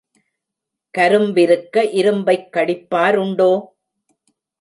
[0.97, 3.51] கரும்பிருக்க இரும்பைக் கடிப்பாருண்டோ?